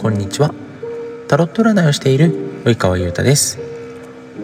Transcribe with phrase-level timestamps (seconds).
[0.00, 0.54] こんにちは。
[1.28, 3.58] タロット占いをしている及川優太です。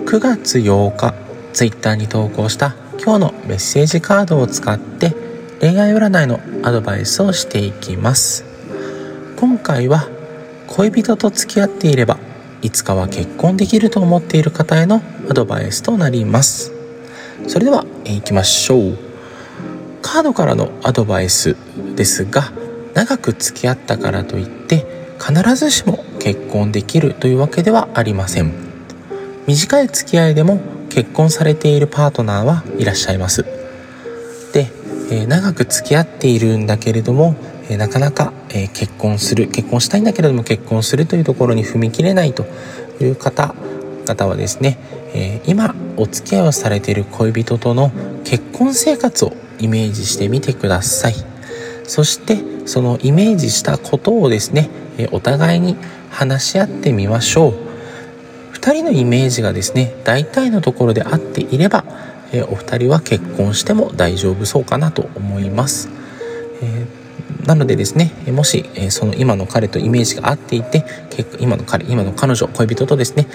[0.04, 1.14] 9月8日
[1.54, 5.16] ツイッターに投稿した今日のメッセージカードを使って
[5.58, 8.44] 恋愛占いのアドバイスをしていきます。
[9.40, 10.11] 今回は
[10.66, 12.19] 恋人と付き合っていれば
[12.61, 16.70] いつかは結婚できると思っている方へのアドバイスとなります。
[17.48, 18.98] それでは行きましょう。
[20.02, 21.57] カードからのアドバイス
[21.97, 22.52] ですが
[22.93, 28.52] 長く付き合ったからといって必ずしも結婚できるというわけではありません。
[29.47, 33.45] 短い付き合いでも結婚されているパートナーはいらっしゃいます。
[34.52, 34.70] で、
[35.11, 37.37] えー、長く付き合っているんだけれども、
[37.69, 42.47] えー、なかなか、えー、結婚する結婚したいんだけれども結婚するというところに踏み切れないと
[43.01, 44.78] いう方々はですね、
[45.14, 47.91] え今お付き合いをされている恋人との
[48.25, 51.14] 結婚生活をイメージしてみてください。
[51.84, 54.70] そしてそのイメージしたことをですね
[55.12, 55.77] お互いに
[56.11, 57.66] 話し合ってみましょう。
[58.66, 61.84] 2人のイメージがですね大体のところで合っていれば
[62.50, 65.88] お二人は結婚しても大丈夫そうかなと思います、
[66.62, 66.86] え、
[67.47, 70.84] なのでですねもしその今の彼とイメージが合っていて
[71.38, 73.28] 今の彼今の彼女恋人とですね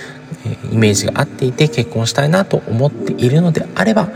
[0.69, 4.09] イメージが合っていて結婚したいなと思っているのであれば、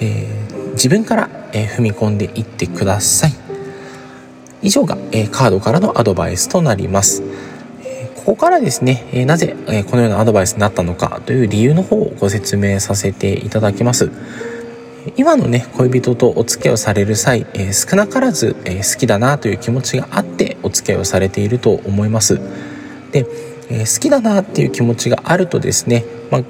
[0.00, 0.26] え、
[0.72, 3.47] 自分から踏み込んでいってください。
[4.62, 7.22] 以上が、えー、カードからのアドバイスとなります。
[7.84, 14.10] えー、ここからですね、えー、なぜ、えこのようなアドバイスになったのかという理由の方をご説明させていただきます。
[15.16, 22.40] 今のね恋人とお付き合いをされる際、え少なからず、え好きだなという気持ちがあってお付き合いをされていると思います。
[23.12, 23.26] で、
[23.70, 26.42] え好きだなっていう気持ちがあるとですね、まあ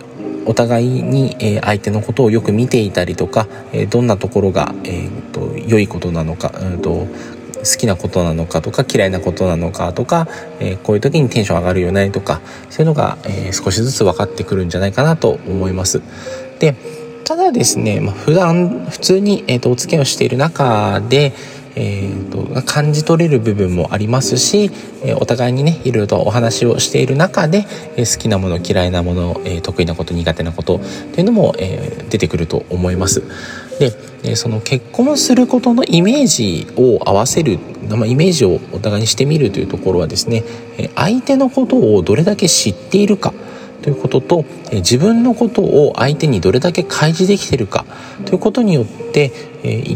[0.46, 7.06] お互いに、え相手のことをよく見ていたりとか、えどんなところが、えーと、良いことなのか、うんと
[7.58, 10.28] 好きなことなのかとか嫌いなことなのかとか、
[10.60, 16.02] えー、こういう時にテンション上がるよねとかそういうのが、えー、少しずつ分かってくるんじゃないかなと思います。
[16.58, 16.74] で
[17.24, 21.34] ただですね、まあ、普段普通に、えーと、お付き合いをしている中で、
[21.78, 24.70] えーと、感じ取れる部分もありますし、
[25.04, 27.66] えお互いにねいろいろとお話をしている中で、
[27.96, 30.80] え好きなもの嫌いなもの、え得意なこと苦手なことっ
[31.12, 33.22] ていうのも、え出てくると思います。
[33.78, 40.42] でその結婚することのイメージを合わせる、まあ、イメージをお互いにしてみるというところはですね
[40.96, 43.32] 相手のことをどれだけ知っているか
[43.88, 47.86] ということと自分のことを相手にどれだけ開示できてるか
[48.26, 49.32] ということによって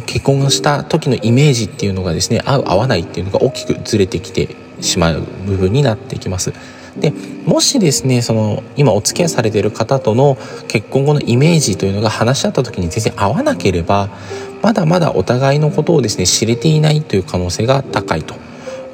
[0.06, 6.54] 結婚した時のイメージっていうのがですね合う合わないっていうのが大きくずれてきてしまう部分になってきます。
[6.96, 7.12] で
[7.44, 10.38] もしですねその今お付き合いされている方との
[10.68, 14.08] 結婚後のイメージというのが話し合った時に全然合わなければ
[14.62, 18.34] まだまだお互いのことをですね知れていないという可能性が高いと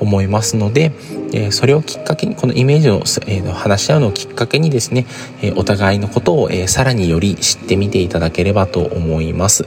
[0.01, 0.93] 思いますので、
[1.33, 5.07] えそれをきっかけにこのイメージを、え話し合うのをきっかけにですね、
[5.43, 9.67] えお互いのことを、えさらにより知ってみていただければと思います。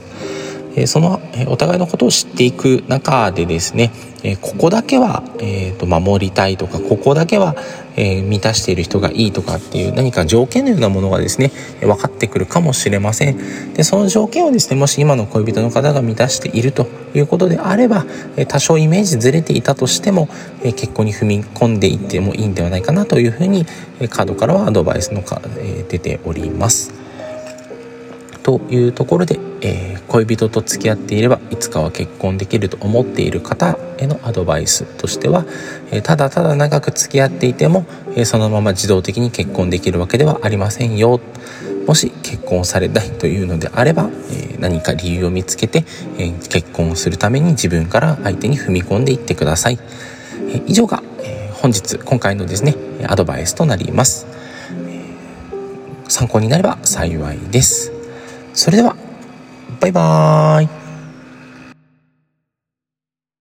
[0.76, 3.90] えその、えお互いのことを知っていく中でですね、
[4.24, 7.56] えここだけは、えー、と守りたいとかここだけは、
[7.96, 11.50] え、満たしている人がいいとかっていう何か条件のようなものがですね
[11.80, 18.06] 分かってくるかもしれませんでその条件をですねもし今の恋人の方が満たしているということであれば、
[18.36, 20.28] え多少イメージずれていたとしても、
[20.62, 23.66] え結婚に踏み込んでいってもいいんではないかなというふうに、
[24.00, 27.01] えカードからはアドバイスのか、え出ております。
[28.42, 35.44] というところで、えー、恋人と付き合っていればいつかは結婚できると思っている方へのアドバイスとしては、
[35.90, 37.86] えー、ただただ長く付き合っていても、
[38.16, 41.20] えー、そのまま自動的に結婚できるわけではありませんよ。
[41.86, 45.84] もし結婚されたいというのであれば、え何か理由を見つけて、
[46.16, 49.80] え結婚をするために自分から相手に踏み込んでいってください、
[50.54, 52.76] え以上が、え本日今回のですね
[53.08, 54.28] アドバイスとなります。
[56.08, 58.01] 参考になれば幸いです。
[58.54, 58.96] それでは
[59.80, 60.81] バイバーイ。